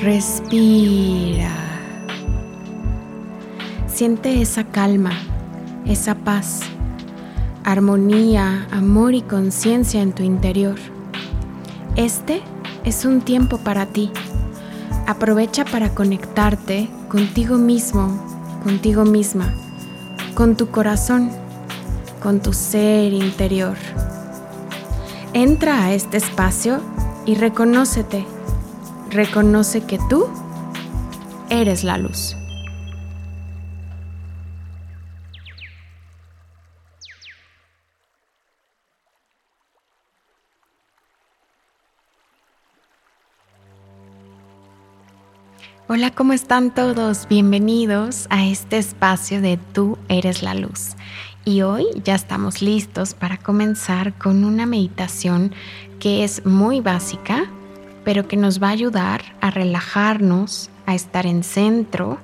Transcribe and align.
respira. 0.00 1.50
Siente 3.86 4.42
esa 4.42 4.64
calma, 4.64 5.12
esa 5.86 6.14
paz, 6.14 6.60
armonía, 7.64 8.66
amor 8.70 9.14
y 9.14 9.22
conciencia 9.22 10.02
en 10.02 10.12
tu 10.12 10.22
interior. 10.22 10.76
Este 11.96 12.42
es 12.84 13.04
un 13.04 13.22
tiempo 13.22 13.58
para 13.58 13.86
ti. 13.86 14.10
Aprovecha 15.06 15.64
para 15.64 15.94
conectarte 15.94 16.90
contigo 17.08 17.56
mismo, 17.56 18.22
contigo 18.62 19.04
misma, 19.04 19.54
con 20.34 20.56
tu 20.56 20.70
corazón, 20.70 21.30
con 22.22 22.40
tu 22.40 22.52
ser 22.52 23.12
interior. 23.12 23.76
Entra 25.32 25.84
a 25.84 25.94
este 25.94 26.18
espacio 26.18 26.80
y 27.24 27.34
reconócete. 27.34 28.35
Reconoce 29.10 29.84
que 29.86 29.98
tú 30.10 30.26
eres 31.48 31.84
la 31.84 31.96
luz. 31.96 32.36
Hola, 45.88 46.10
¿cómo 46.10 46.32
están 46.32 46.74
todos? 46.74 47.28
Bienvenidos 47.28 48.26
a 48.28 48.44
este 48.44 48.76
espacio 48.76 49.40
de 49.40 49.56
Tú 49.72 49.98
eres 50.08 50.42
la 50.42 50.54
luz. 50.54 50.96
Y 51.44 51.62
hoy 51.62 51.86
ya 52.02 52.16
estamos 52.16 52.60
listos 52.60 53.14
para 53.14 53.36
comenzar 53.36 54.12
con 54.18 54.44
una 54.44 54.66
meditación 54.66 55.54
que 56.00 56.24
es 56.24 56.44
muy 56.44 56.80
básica, 56.80 57.48
pero 58.06 58.28
que 58.28 58.36
nos 58.36 58.62
va 58.62 58.68
a 58.68 58.70
ayudar 58.70 59.20
a 59.40 59.50
relajarnos, 59.50 60.70
a 60.86 60.94
estar 60.94 61.26
en 61.26 61.42
centro 61.42 62.18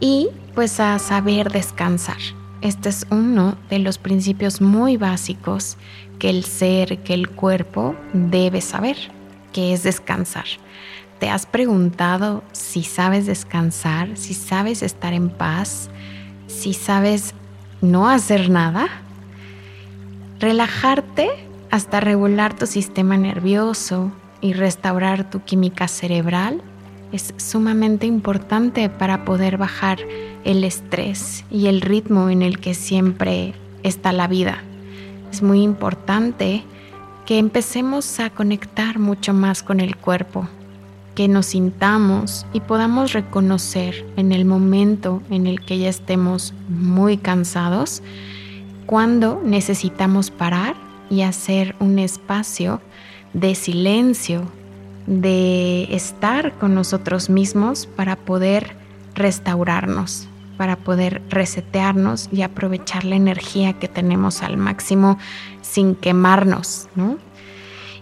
y 0.00 0.30
pues 0.56 0.80
a 0.80 0.98
saber 0.98 1.52
descansar. 1.52 2.18
Este 2.60 2.88
es 2.88 3.06
uno 3.08 3.56
de 3.70 3.78
los 3.78 3.98
principios 3.98 4.60
muy 4.60 4.96
básicos 4.96 5.76
que 6.18 6.28
el 6.28 6.42
ser, 6.44 7.04
que 7.04 7.14
el 7.14 7.30
cuerpo 7.30 7.94
debe 8.12 8.60
saber, 8.60 8.96
que 9.52 9.72
es 9.72 9.84
descansar. 9.84 10.46
¿Te 11.20 11.30
has 11.30 11.46
preguntado 11.46 12.42
si 12.50 12.82
sabes 12.82 13.24
descansar, 13.24 14.16
si 14.16 14.34
sabes 14.34 14.82
estar 14.82 15.12
en 15.12 15.30
paz, 15.30 15.88
si 16.48 16.74
sabes 16.74 17.32
no 17.80 18.08
hacer 18.08 18.50
nada, 18.50 18.88
relajarte 20.40 21.30
hasta 21.70 22.00
regular 22.00 22.56
tu 22.56 22.66
sistema 22.66 23.16
nervioso 23.16 24.10
y 24.42 24.52
restaurar 24.52 25.30
tu 25.30 25.40
química 25.40 25.88
cerebral 25.88 26.60
es 27.12 27.32
sumamente 27.36 28.06
importante 28.06 28.88
para 28.90 29.24
poder 29.24 29.56
bajar 29.56 29.98
el 30.44 30.64
estrés 30.64 31.44
y 31.50 31.66
el 31.68 31.80
ritmo 31.80 32.28
en 32.28 32.42
el 32.42 32.58
que 32.58 32.74
siempre 32.74 33.54
está 33.82 34.12
la 34.12 34.26
vida. 34.26 34.62
Es 35.30 35.42
muy 35.42 35.62
importante 35.62 36.64
que 37.26 37.38
empecemos 37.38 38.18
a 38.18 38.30
conectar 38.30 38.98
mucho 38.98 39.32
más 39.32 39.62
con 39.62 39.80
el 39.80 39.96
cuerpo, 39.96 40.48
que 41.14 41.28
nos 41.28 41.46
sintamos 41.46 42.46
y 42.52 42.60
podamos 42.60 43.12
reconocer 43.12 44.04
en 44.16 44.32
el 44.32 44.44
momento 44.44 45.22
en 45.30 45.46
el 45.46 45.60
que 45.64 45.78
ya 45.78 45.88
estemos 45.88 46.54
muy 46.68 47.18
cansados, 47.18 48.02
cuando 48.86 49.40
necesitamos 49.44 50.30
parar 50.30 50.74
y 51.10 51.22
hacer 51.22 51.76
un 51.78 51.98
espacio 51.98 52.80
de 53.32 53.54
silencio, 53.54 54.42
de 55.06 55.88
estar 55.94 56.52
con 56.58 56.74
nosotros 56.74 57.30
mismos 57.30 57.86
para 57.86 58.16
poder 58.16 58.76
restaurarnos, 59.14 60.28
para 60.56 60.76
poder 60.76 61.22
resetearnos 61.28 62.28
y 62.32 62.42
aprovechar 62.42 63.04
la 63.04 63.16
energía 63.16 63.74
que 63.74 63.88
tenemos 63.88 64.42
al 64.42 64.56
máximo 64.56 65.18
sin 65.60 65.94
quemarnos, 65.94 66.88
¿no? 66.94 67.18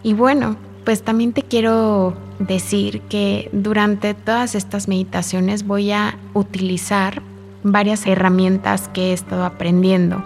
Y 0.03 0.15
bueno, 0.15 0.57
pues 0.85 1.03
también 1.03 1.33
te 1.33 1.43
quiero 1.43 2.17
decir 2.39 3.03
que 3.03 3.49
durante 3.53 4.15
todas 4.15 4.55
estas 4.55 4.89
meditaciones 4.89 5.67
voy 5.67 5.93
a 5.93 6.19
utilizar 6.35 7.23
varias 7.63 8.07
herramientas 8.07 8.89
que 8.89 9.11
he 9.11 9.13
estado 9.13 9.45
aprendiendo. 9.45 10.25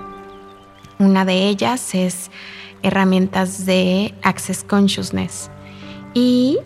Una 0.98 1.24
de 1.24 1.48
ellas 1.48 1.94
es 1.94 2.30
herramientas 2.84 3.66
de 3.66 4.14
Access 4.22 4.62
Consciousness. 4.62 5.50
Y 6.14 6.58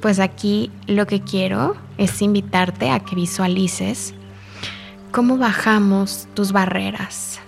pues 0.00 0.18
aquí 0.18 0.72
lo 0.86 1.06
que 1.06 1.20
quiero 1.20 1.76
es 1.98 2.20
invitarte 2.22 2.90
a 2.90 3.00
que 3.00 3.14
visualices 3.14 4.14
cómo 5.12 5.38
bajamos 5.38 6.26
tus 6.34 6.52
barreras, 6.52 7.40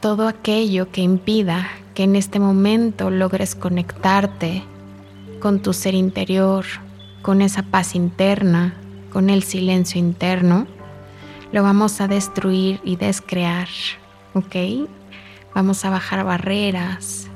todo 0.00 0.28
aquello 0.28 0.90
que 0.90 1.00
impida 1.00 1.68
que 1.94 2.02
en 2.02 2.16
este 2.16 2.38
momento 2.40 3.10
logres 3.10 3.54
conectarte 3.54 4.62
con 5.40 5.60
tu 5.60 5.72
ser 5.72 5.94
interior, 5.94 6.64
con 7.22 7.42
esa 7.42 7.62
paz 7.62 7.94
interna, 7.94 8.74
con 9.12 9.30
el 9.30 9.42
silencio 9.42 9.98
interno, 9.98 10.66
lo 11.52 11.62
vamos 11.62 12.00
a 12.00 12.08
destruir 12.08 12.80
y 12.84 12.96
descrear, 12.96 13.68
¿ok? 14.34 14.88
Vamos 15.54 15.84
a 15.84 15.90
bajar 15.90 16.24
barreras, 16.24 17.27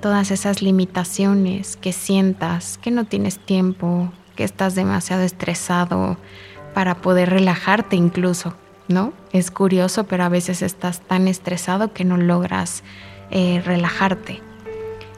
todas 0.00 0.30
esas 0.30 0.62
limitaciones 0.62 1.76
que 1.76 1.92
sientas, 1.92 2.78
que 2.78 2.90
no 2.90 3.04
tienes 3.04 3.38
tiempo, 3.38 4.12
que 4.36 4.44
estás 4.44 4.74
demasiado 4.74 5.22
estresado 5.22 6.16
para 6.74 6.96
poder 6.96 7.30
relajarte 7.30 7.96
incluso, 7.96 8.54
¿no? 8.88 9.12
Es 9.32 9.50
curioso, 9.50 10.04
pero 10.04 10.24
a 10.24 10.28
veces 10.28 10.62
estás 10.62 11.00
tan 11.00 11.28
estresado 11.28 11.92
que 11.92 12.04
no 12.04 12.16
logras 12.16 12.82
eh, 13.30 13.62
relajarte. 13.64 14.40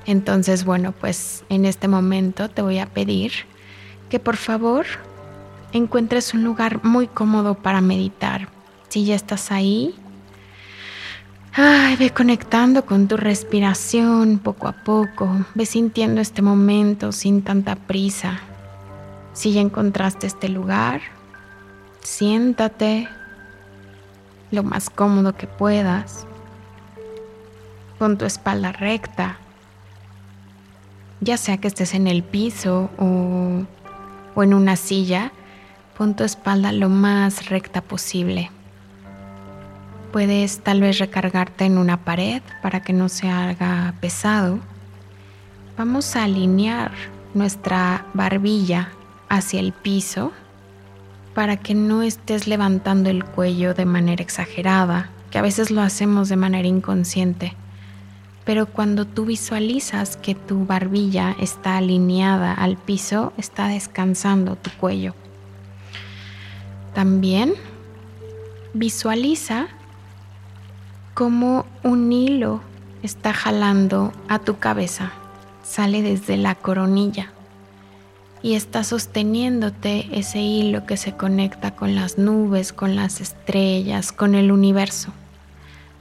Entonces, 0.07 0.65
bueno, 0.65 0.93
pues 0.93 1.45
en 1.49 1.65
este 1.65 1.89
momento 1.89 2.49
te 2.49 2.63
voy 2.63 2.79
a 2.79 2.87
pedir 2.87 3.33
que 4.09 4.19
por 4.19 4.37
favor 4.37 4.87
encuentres 5.73 6.35
un 6.35 6.45
lugar 6.45 6.85
muy 6.85 7.07
cómodo 7.07 7.55
para 7.55 7.81
meditar. 7.81 8.49
Si 8.89 9.05
ya 9.05 9.15
estás 9.15 9.53
ahí, 9.53 9.95
ay, 11.55 11.97
ve 11.97 12.11
conectando 12.11 12.85
con 12.85 13.09
tu 13.09 13.17
respiración 13.17 14.39
poco 14.39 14.69
a 14.69 14.73
poco, 14.73 15.45
ve 15.55 15.67
sintiendo 15.67 16.21
este 16.21 16.43
momento 16.43 17.13
sin 17.13 17.43
tanta 17.43 17.77
prisa. 17.77 18.41
Si 19.33 19.53
ya 19.53 19.61
encontraste 19.61 20.27
este 20.27 20.49
lugar, 20.49 21.01
siéntate 22.03 23.09
lo 24.51 24.63
más 24.63 24.91
cómodo 24.91 25.35
que 25.35 25.47
puedas, 25.47 26.27
con 27.99 28.19
tu 28.19 28.25
espalda 28.25 28.73
recta 28.73 29.39
ya 31.23 31.37
sea 31.37 31.59
que 31.59 31.69
estés 31.69 31.95
en 31.95 32.09
el 32.09 32.25
piso 32.25 32.91
o, 32.99 34.43
en 34.43 34.55
una 34.55 34.77
silla, 34.77 35.31
pon 35.97 36.17
tu 36.17 36.25
espalda 36.25 36.73
lo 36.73 36.89
más 36.89 37.49
recta 37.49 37.81
posible. 37.81 38.51
Puedes 40.13 40.61
tal 40.61 40.83
vez 40.83 40.99
recargarte 40.99 41.65
en 41.65 41.79
una 41.79 42.05
pared 42.05 42.43
para 42.61 42.83
que 42.83 42.93
no 42.93 43.09
se 43.09 43.31
haga 43.31 43.95
pesado. 43.99 44.59
Vamos 45.79 46.17
a 46.17 46.25
alinear 46.25 46.93
nuestra 47.33 48.05
barbilla 48.13 48.91
hacia 49.31 49.59
el 49.61 49.73
piso 49.73 50.33
para 51.35 51.57
que 51.57 51.75
no 51.75 52.03
estés 52.03 52.47
levantando 52.47 53.09
el 53.09 53.25
cuello 53.25 53.73
de 53.73 53.87
manera 53.87 54.23
exagerada, 54.23 55.09
que 55.31 55.39
a 55.39 55.43
veces 55.43 55.71
lo 55.71 55.81
hacemos 55.81 56.29
de 56.29 56.37
manera 56.37 56.69
inconsciente. 56.69 57.55
Pero 58.45 58.67
cuando 58.67 59.07
tú 59.07 59.25
visualizas 59.25 60.19
que 60.19 60.35
tu 60.35 60.67
barbilla 60.67 61.35
está 61.41 61.79
alineada 61.79 62.53
al 62.53 62.77
piso, 62.77 63.33
está 63.39 63.69
descansando 63.69 64.57
tu 64.57 64.71
cuello. 64.73 65.15
También 66.93 67.55
visualiza 68.75 69.69
cómo 71.15 71.67
un 71.83 72.11
hilo 72.13 72.61
está 73.03 73.33
jalando 73.33 74.13
a 74.29 74.39
tu 74.39 74.59
cabeza, 74.59 75.13
sale 75.63 76.03
desde 76.03 76.37
la 76.37 76.55
coronilla 76.55 77.33
y 78.43 78.55
está 78.55 78.83
sosteniéndote 78.83 80.09
ese 80.19 80.41
hilo 80.41 80.85
que 80.87 80.97
se 80.97 81.13
conecta 81.13 81.77
con 81.77 81.95
las 81.95 82.19
nubes, 82.19 82.73
con 82.73 82.97
las 82.97 83.21
estrellas, 83.21 84.11
con 84.11 84.35
el 84.35 84.51
universo. 84.51 85.13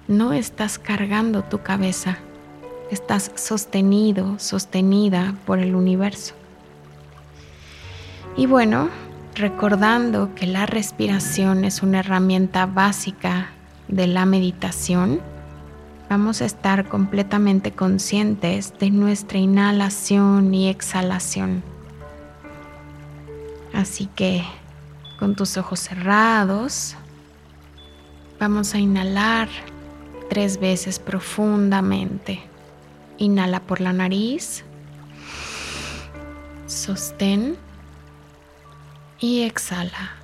No 0.07 0.33
estás 0.33 0.79
cargando 0.79 1.43
tu 1.43 1.61
cabeza, 1.61 2.17
estás 2.89 3.31
sostenido, 3.35 4.39
sostenida 4.39 5.35
por 5.45 5.59
el 5.59 5.75
universo. 5.75 6.33
Y 8.35 8.47
bueno, 8.47 8.89
recordando 9.35 10.33
que 10.35 10.47
la 10.47 10.65
respiración 10.65 11.63
es 11.63 11.83
una 11.83 11.99
herramienta 11.99 12.65
básica 12.65 13.49
de 13.91 14.07
la 14.07 14.25
meditación, 14.25 15.21
vamos 16.09 16.41
a 16.41 16.45
estar 16.45 16.87
completamente 16.87 17.71
conscientes 17.71 18.73
de 18.79 18.89
nuestra 18.89 19.37
inhalación 19.37 20.53
y 20.53 20.69
exhalación. 20.69 21.61
Así 23.73 24.07
que 24.07 24.43
con 25.19 25.35
tus 25.35 25.57
ojos 25.57 25.79
cerrados, 25.79 26.95
vamos 28.39 28.73
a 28.73 28.79
inhalar 28.79 29.49
tres 30.29 30.59
veces 30.59 30.97
profundamente. 30.97 32.41
Inhala 33.17 33.59
por 33.59 33.81
la 33.81 33.93
nariz, 33.93 34.63
sostén 36.65 37.55
y 39.19 39.43
exhala. 39.43 40.20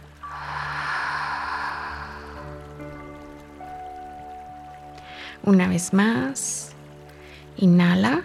Una 5.47 5.69
vez 5.69 5.93
más, 5.93 6.71
inhala. 7.55 8.21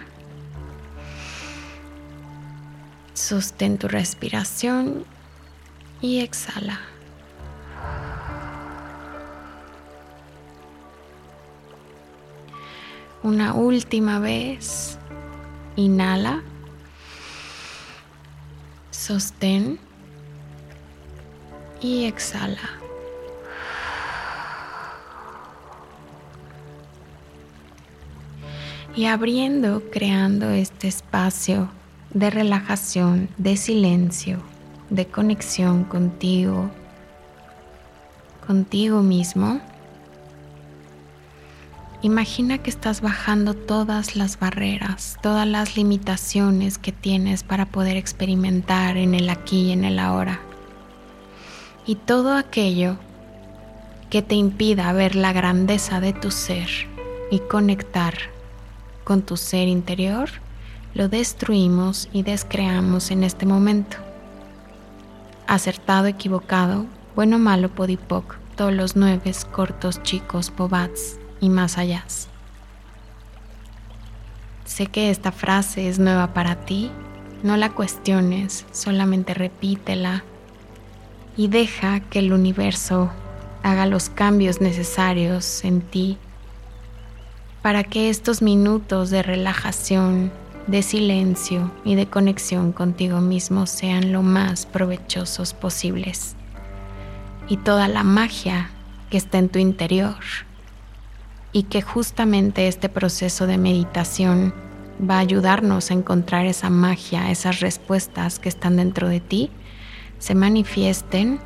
Sostén 3.15 3.79
tu 3.79 3.87
respiración 3.87 5.05
y 6.01 6.19
exhala. 6.19 6.81
Una 13.23 13.55
última 13.55 14.19
vez, 14.19 14.99
inhala. 15.77 16.43
Sostén 18.91 19.79
y 21.81 22.07
exhala. 22.07 22.82
Y 28.95 29.07
abriendo, 29.07 29.83
creando 29.91 30.51
este 30.51 30.89
espacio 30.89 31.71
de 32.13 32.31
relajación, 32.31 33.29
de 33.39 33.57
silencio, 33.57 34.43
de 34.91 35.07
conexión 35.07 35.85
contigo, 35.85 36.71
contigo 38.47 39.03
mismo. 39.03 39.61
Imagina 42.03 42.59
que 42.59 42.69
estás 42.69 43.01
bajando 43.01 43.55
todas 43.55 44.17
las 44.17 44.39
barreras, 44.39 45.17
todas 45.23 45.47
las 45.47 45.77
limitaciones 45.77 46.77
que 46.77 46.93
tienes 46.93 47.45
para 47.45 47.67
poder 47.67 47.97
experimentar 47.97 48.97
en 48.97 49.15
el 49.15 49.31
aquí 49.31 49.69
y 49.69 49.73
en 49.73 49.85
el 49.85 49.99
ahora. 49.99 50.41
Y 51.87 51.95
todo 51.95 52.37
aquello 52.37 52.97
que 54.11 54.21
te 54.21 54.35
impida 54.35 54.93
ver 54.93 55.15
la 55.15 55.33
grandeza 55.33 56.01
de 56.01 56.13
tu 56.13 56.31
ser 56.31 56.69
y 57.31 57.39
conectar 57.39 58.32
con 59.05 59.23
tu 59.23 59.37
ser 59.37 59.69
interior, 59.69 60.29
lo 60.95 61.09
destruimos 61.09 62.09
y 62.13 62.23
descreamos 62.23 63.11
en 63.11 63.25
este 63.25 63.47
momento. 63.47 63.97
Acertado, 65.47 66.07
equivocado, 66.07 66.87
bueno, 67.15 67.39
malo, 67.39 67.71
podipoc, 67.71 68.37
todos 68.57 68.73
los 68.73 68.97
nueve 68.97 69.33
cortos, 69.51 70.03
chicos, 70.03 70.53
bobats 70.57 71.19
y 71.41 71.49
más 71.49 71.79
allá. 71.79 72.05
Sé 74.65 74.87
que 74.87 75.11
esta 75.11 75.33
frase 75.33 75.89
es 75.89 75.99
nueva 75.99 76.35
para 76.35 76.57
ti, 76.57 76.91
no 77.43 77.57
la 77.57 77.71
cuestiones, 77.71 78.65
solamente 78.73 79.35
repítela 79.35 80.25
y 81.37 81.49
deja 81.49 82.01
que 82.01 82.21
el 82.21 82.33
universo 82.33 83.11
haga 83.63 83.87
los 83.87 84.09
cambios 84.09 84.61
necesarios 84.61 85.65
en 85.65 85.81
ti 85.81 86.19
para 87.63 87.85
que 87.85 88.11
estos 88.11 88.43
minutos 88.43 89.11
de 89.11 89.23
relajación, 89.23 90.33
de 90.67 90.83
silencio 90.83 91.73
y 91.85 91.95
de 91.95 92.07
conexión 92.07 92.73
contigo 92.73 93.21
mismo 93.21 93.67
sean 93.67 94.13
lo 94.13 94.23
más 94.23 94.67
provechosos 94.67 95.55
posibles. 95.55 96.35
Y 97.49 97.57
toda 97.57 97.89
la 97.89 98.03
magia 98.03 98.71
que 99.11 99.17
está 99.17 99.39
en 99.39 99.49
tu 99.49 99.59
interior 99.59 100.17
y 101.53 101.65
que 101.65 101.83
justamente 101.83 102.67
este 102.67 102.89
proceso 102.89 103.47
de 103.47 103.59
meditación 103.59 104.55
va 105.09 105.17
a 105.17 105.21
ayudarnos 105.21 105.91
a 105.91 105.95
encontrar 105.95 106.47
esa 106.47 106.71
magia, 106.71 107.31
esas 107.31 107.61
respuestas 107.61 108.39
que 108.39 108.49
están 108.49 108.77
dentro 108.77 109.09
de 109.09 109.21
ti, 109.21 109.51
se 110.19 110.35
manifiesten 110.35 111.41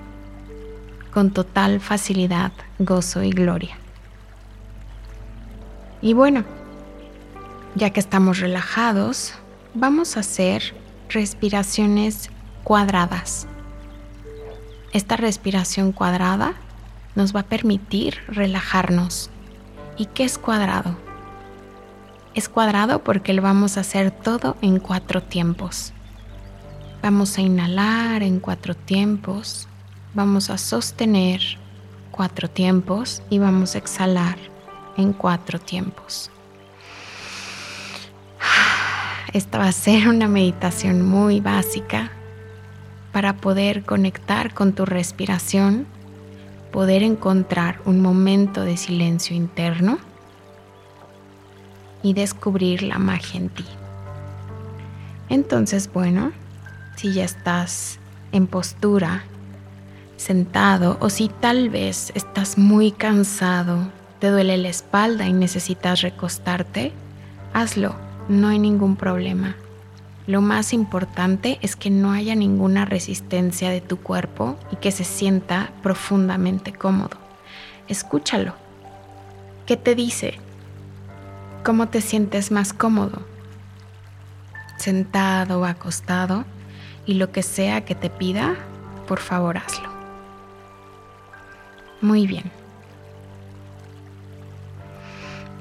con 1.13 1.31
total 1.31 1.81
facilidad, 1.81 2.53
gozo 2.79 3.23
y 3.23 3.31
gloria. 3.31 3.79
Y 6.03 6.13
bueno, 6.13 6.45
ya 7.75 7.91
que 7.91 8.01
estamos 8.01 8.41
relajados, 8.41 9.35
vamos 9.75 10.17
a 10.17 10.21
hacer 10.21 10.75
respiraciones 11.09 12.31
cuadradas. 12.65 13.47
Esta 14.93 15.17
respiración 15.17 15.93
cuadrada 15.93 16.55
nos 17.15 17.35
va 17.35 17.41
a 17.41 17.47
permitir 17.47 18.19
relajarnos. 18.29 19.31
¿Y 19.97 20.07
qué 20.07 20.25
es 20.25 20.39
cuadrado? 20.39 20.97
Es 22.35 22.49
cuadrado 22.49 23.03
porque 23.03 23.33
lo 23.33 23.43
vamos 23.43 23.77
a 23.77 23.81
hacer 23.81 24.11
todo 24.11 24.57
en 24.61 24.79
cuatro 24.79 25.23
tiempos. 25.23 25.93
Vamos 27.03 27.39
a 27.39 27.41
inhalar 27.41 28.23
en 28.23 28.41
cuatro 28.41 28.75
tiempos, 28.75 29.69
vamos 30.13 30.51
a 30.51 30.59
sostener 30.59 31.41
cuatro 32.11 32.49
tiempos 32.51 33.23
y 33.31 33.39
vamos 33.39 33.75
a 33.75 33.79
exhalar 33.79 34.56
en 34.97 35.13
cuatro 35.13 35.59
tiempos. 35.59 36.31
Esta 39.33 39.59
va 39.59 39.69
a 39.69 39.73
ser 39.73 40.09
una 40.09 40.29
meditación 40.29 41.03
muy 41.03 41.41
básica 41.41 42.11
para 43.13 43.37
poder 43.37 43.85
conectar 43.85 44.55
con 44.55 44.73
tu 44.73 44.87
respiración, 44.87 45.87
poder 46.73 47.03
encontrar 47.03 47.81
un 47.85 48.01
momento 48.01 48.63
de 48.63 48.77
silencio 48.77 49.37
interno 49.37 49.99
y 52.03 52.15
descubrir 52.15 52.83
la 52.83 52.99
magia 52.99 53.41
en 53.41 53.49
ti. 53.49 53.65
Entonces, 55.29 55.93
bueno, 55.93 56.33
si 56.97 57.13
ya 57.13 57.25
estás 57.25 57.99
en 58.33 58.47
postura, 58.47 59.25
sentado 60.17 60.97
o 61.01 61.11
si 61.11 61.29
tal 61.29 61.69
vez 61.69 62.13
estás 62.15 62.59
muy 62.59 62.91
cansado 62.91 63.91
te 64.19 64.31
duele 64.31 64.57
la 64.57 64.69
espalda 64.69 65.27
y 65.27 65.33
necesitas 65.33 66.01
recostarte, 66.01 66.93
hazlo, 67.53 67.95
no 68.29 68.49
hay 68.49 68.59
ningún 68.59 68.97
problema. 68.97 69.57
Lo 70.27 70.41
más 70.41 70.73
importante 70.73 71.59
es 71.63 71.77
que 71.77 71.91
no 71.91 72.13
haya 72.13 72.35
ninguna 72.35 72.85
resistencia 72.85 73.71
de 73.71 73.81
tu 73.81 73.99
cuerpo 73.99 74.57
y 74.73 74.77
que 74.77 74.91
se 74.91 75.05
sienta 75.05 75.71
profundamente 75.83 76.73
cómodo. 76.73 77.17
Escúchalo. 77.89 78.55
¿Qué 79.67 79.77
te 79.77 79.95
dice? 79.95 80.39
¿Cómo 81.65 81.89
te 81.89 82.01
sientes 82.01 82.51
más 82.51 82.73
cómodo? 82.73 83.23
Sentado 84.79 85.61
o 85.61 85.65
acostado 85.65 86.45
y 87.05 87.15
lo 87.15 87.31
que 87.31 87.43
sea 87.43 87.85
que 87.85 87.95
te 87.95 88.11
pida, 88.11 88.57
por 89.07 89.21
favor 89.21 89.59
hazlo. 89.59 89.89
Muy 92.01 92.27
bien 92.27 92.66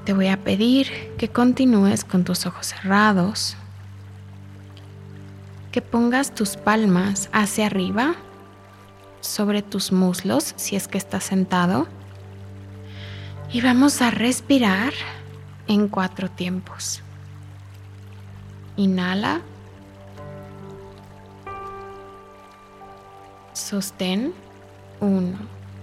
te 0.06 0.12
voy 0.12 0.28
a 0.28 0.36
pedir 0.36 1.16
que 1.18 1.28
continúes 1.28 2.04
con 2.04 2.22
tus 2.22 2.46
ojos 2.46 2.68
cerrados, 2.68 3.56
que 5.72 5.82
pongas 5.82 6.32
tus 6.32 6.56
palmas 6.56 7.28
hacia 7.32 7.66
arriba 7.66 8.14
sobre 9.20 9.62
tus 9.62 9.90
muslos 9.90 10.54
si 10.56 10.76
es 10.76 10.86
que 10.86 10.96
estás 10.96 11.24
sentado 11.24 11.88
y 13.50 13.60
vamos 13.62 14.00
a 14.00 14.12
respirar 14.12 14.92
en 15.66 15.88
cuatro 15.88 16.30
tiempos. 16.30 17.02
Inhala. 18.76 19.40
Sostén. 23.54 24.32
Uno, 25.00 25.36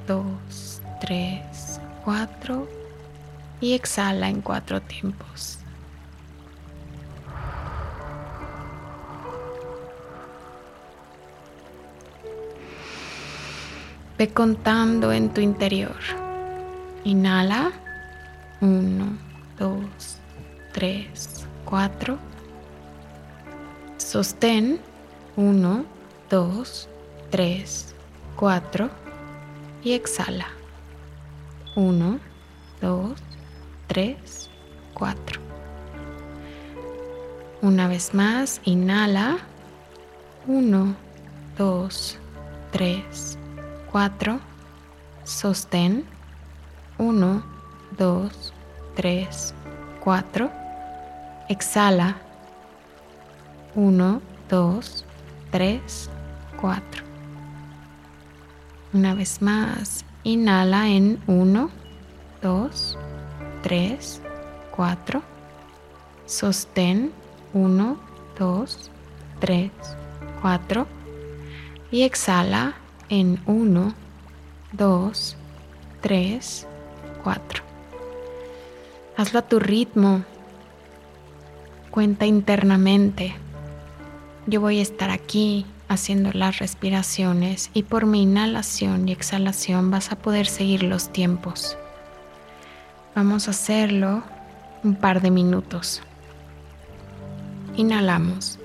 dos, 0.07 0.81
tres, 1.01 1.81
cuatro 2.05 2.82
y 3.63 3.71
exhala 3.75 4.27
en 4.27 4.41
cuatro 4.41 4.81
tiempos. 4.81 5.57
Ve 14.17 14.27
contando 14.33 15.13
en 15.13 15.33
tu 15.33 15.39
interior. 15.39 15.95
Inhala. 17.05 17.71
Uno, 18.59 19.17
dos, 19.57 20.17
tres, 20.73 21.47
cuatro. 21.63 22.17
Sostén. 23.95 24.81
Uno, 25.37 25.85
dos, 26.29 26.89
tres, 27.31 27.95
cuatro. 28.35 28.89
Y 29.85 29.93
exhala. 29.93 30.47
Uno, 31.77 32.19
dos, 32.81 33.13
3, 33.13 33.42
4. 33.93 35.39
Una 37.61 37.87
vez 37.87 38.13
más, 38.13 38.59
inhala. 38.63 39.37
1, 40.47 40.95
2, 41.57 42.17
3, 42.71 43.37
4. 43.91 44.39
Sostén. 45.23 46.05
1, 46.97 47.43
2, 47.97 48.53
3, 48.95 49.53
4. 50.03 50.51
Exhala. 51.49 52.17
1, 53.75 54.21
2, 54.49 55.05
3, 55.51 56.09
4. 56.59 57.03
Una 58.93 59.13
vez 59.13 59.41
más, 59.41 60.03
inhala 60.23 60.89
en 60.89 61.19
1, 61.27 61.69
2, 62.41 62.97
3, 63.63 64.21
4. 64.75 65.23
Sostén 66.25 67.11
1, 67.53 67.97
2, 68.37 68.91
3, 69.39 69.71
4. 70.41 70.87
Y 71.91 72.03
exhala 72.03 72.75
en 73.09 73.39
1, 73.47 73.93
2, 74.73 75.37
3, 76.01 76.67
4. 77.23 77.63
Hazlo 79.17 79.39
a 79.39 79.41
tu 79.43 79.59
ritmo. 79.59 80.23
Cuenta 81.89 82.25
internamente. 82.25 83.33
Yo 84.45 84.59
voy 84.59 84.79
a 84.79 84.81
estar 84.81 85.09
aquí 85.09 85.65
haciendo 85.87 86.31
las 86.33 86.59
respiraciones 86.59 87.69
y 87.73 87.83
por 87.83 88.05
mi 88.05 88.23
inhalación 88.23 89.07
y 89.07 89.13
exhalación 89.13 89.89
vas 89.89 90.11
a 90.11 90.17
poder 90.17 90.47
seguir 90.47 90.83
los 90.83 91.13
tiempos. 91.13 91.77
Vamos 93.15 93.47
a 93.47 93.51
hacerlo 93.51 94.23
un 94.83 94.95
par 94.95 95.21
de 95.21 95.29
minutos. 95.29 96.01
Inhalamos. 97.75 98.59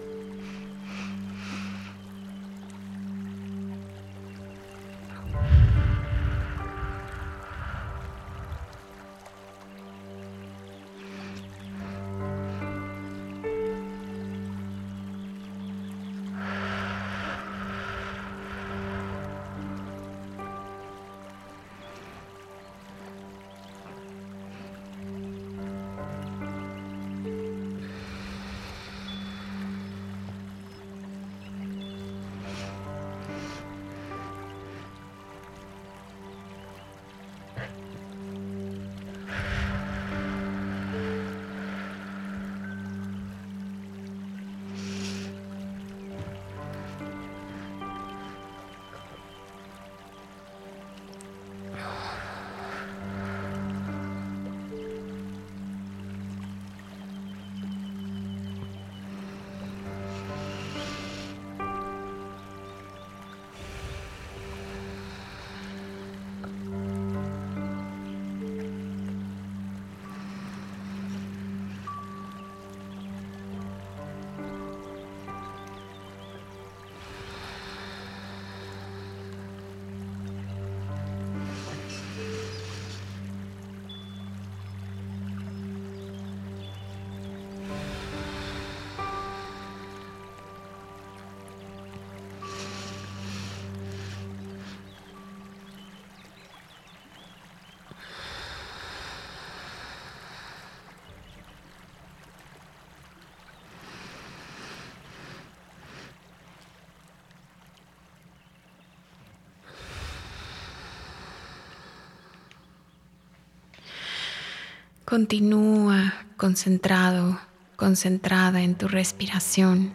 Continúa 115.09 116.13
concentrado, 116.37 117.41
concentrada 117.77 118.61
en 118.61 118.75
tu 118.75 118.89
respiración. 118.89 119.95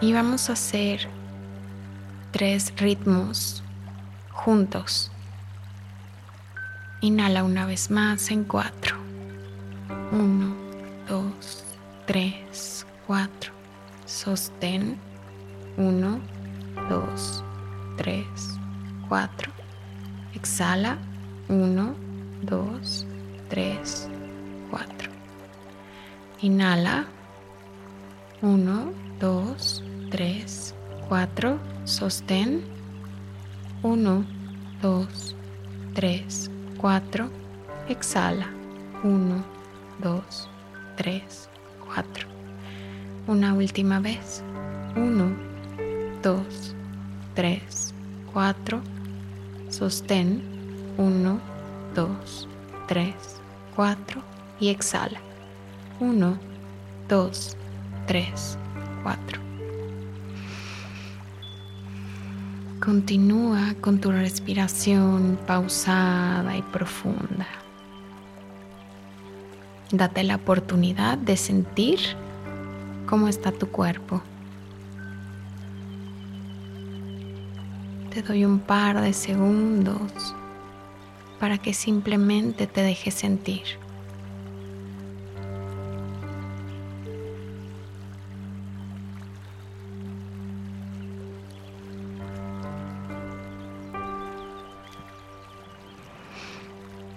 Y 0.00 0.12
vamos 0.12 0.50
a 0.50 0.54
hacer 0.54 1.08
tres 2.32 2.72
ritmos 2.76 3.62
juntos. 4.32 5.12
Inhala 7.02 7.44
una 7.44 7.66
vez 7.66 7.88
más 7.88 8.32
en 8.32 8.42
cuatro. 8.42 8.96
Uno, 10.10 10.56
dos, 11.08 11.62
tres, 12.08 12.84
cuatro. 13.06 13.52
Sostén. 14.06 14.98
Uno, 15.76 16.18
dos, 16.88 17.44
tres, 17.96 18.26
cuatro. 19.08 19.52
Exhala. 20.34 20.98
Uno, 21.46 21.94
2, 22.46 23.06
3, 23.48 24.08
4. 24.70 25.10
Inhala. 26.42 27.06
1, 28.42 28.92
2, 29.18 29.82
3, 30.10 30.74
4. 31.08 31.58
Sostén. 31.84 32.62
1, 33.82 34.24
2, 34.82 35.36
3, 35.94 36.50
4. 36.78 37.30
Exhala. 37.88 38.48
1, 39.02 39.44
2, 40.02 40.48
3, 40.96 41.48
4. 41.94 42.26
Una 43.26 43.54
última 43.54 44.00
vez. 44.00 44.42
1, 44.96 45.34
2, 46.22 46.74
3, 47.34 47.94
4. 48.32 48.82
Sostén. 49.70 50.42
1, 50.98 51.40
2, 51.40 51.53
3, 51.94 53.14
4 53.76 54.22
y 54.58 54.68
exhala. 54.68 55.20
1, 56.00 56.38
2, 57.08 57.56
3, 58.06 58.58
4. 59.02 59.40
Continúa 62.84 63.74
con 63.80 64.00
tu 64.00 64.10
respiración 64.10 65.38
pausada 65.46 66.56
y 66.56 66.62
profunda. 66.62 67.46
Date 69.92 70.24
la 70.24 70.36
oportunidad 70.36 71.16
de 71.16 71.36
sentir 71.36 72.00
cómo 73.06 73.28
está 73.28 73.52
tu 73.52 73.68
cuerpo. 73.68 74.20
Te 78.10 78.22
doy 78.22 78.44
un 78.44 78.58
par 78.58 79.00
de 79.00 79.12
segundos 79.12 80.34
para 81.38 81.58
que 81.58 81.74
simplemente 81.74 82.66
te 82.66 82.82
dejes 82.82 83.14
sentir. 83.14 83.62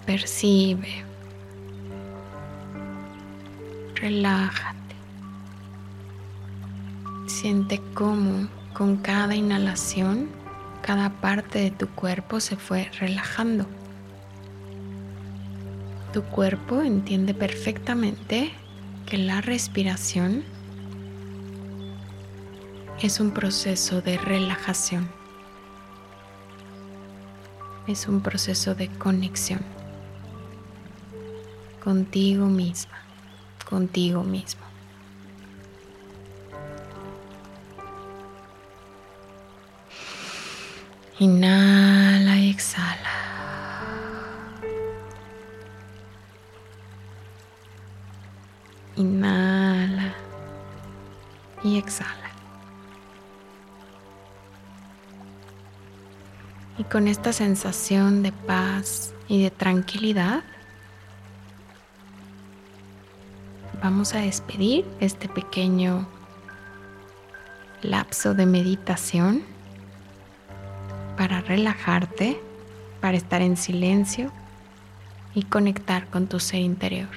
Percibe. 0.06 1.04
Relájate. 3.94 4.78
Siente 7.26 7.80
cómo 7.94 8.48
con 8.72 8.96
cada 8.96 9.34
inhalación 9.34 10.30
cada 10.80 11.10
parte 11.10 11.58
de 11.58 11.70
tu 11.70 11.88
cuerpo 11.88 12.40
se 12.40 12.56
fue 12.56 12.90
relajando. 12.98 13.66
Tu 16.18 16.24
cuerpo 16.24 16.82
entiende 16.82 17.32
perfectamente 17.32 18.50
que 19.06 19.18
la 19.18 19.40
respiración 19.40 20.42
es 23.00 23.20
un 23.20 23.30
proceso 23.30 24.00
de 24.02 24.18
relajación. 24.18 25.08
Es 27.86 28.08
un 28.08 28.20
proceso 28.20 28.74
de 28.74 28.88
conexión 28.88 29.60
contigo 31.84 32.46
misma, 32.46 32.98
contigo 33.70 34.24
mismo. 34.24 34.62
Inhala 41.20 41.87
con 56.90 57.06
esta 57.06 57.32
sensación 57.32 58.22
de 58.22 58.32
paz 58.32 59.12
y 59.28 59.42
de 59.42 59.50
tranquilidad, 59.50 60.42
vamos 63.82 64.14
a 64.14 64.20
despedir 64.20 64.86
este 65.00 65.28
pequeño 65.28 66.08
lapso 67.82 68.32
de 68.34 68.46
meditación 68.46 69.42
para 71.16 71.42
relajarte, 71.42 72.40
para 73.00 73.16
estar 73.16 73.42
en 73.42 73.56
silencio 73.56 74.32
y 75.34 75.42
conectar 75.42 76.06
con 76.06 76.26
tu 76.26 76.40
ser 76.40 76.60
interior. 76.60 77.08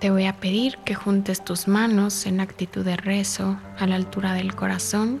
Te 0.00 0.10
voy 0.10 0.24
a 0.24 0.40
pedir 0.40 0.78
que 0.78 0.94
juntes 0.94 1.44
tus 1.44 1.68
manos 1.68 2.26
en 2.26 2.40
actitud 2.40 2.84
de 2.84 2.96
rezo 2.96 3.58
a 3.78 3.86
la 3.86 3.96
altura 3.96 4.32
del 4.32 4.54
corazón 4.54 5.20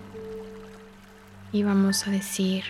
y 1.52 1.62
vamos 1.62 2.06
a 2.06 2.10
decir 2.10 2.64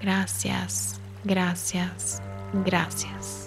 gracias, 0.00 1.00
gracias, 1.24 2.22
gracias. 2.64 3.45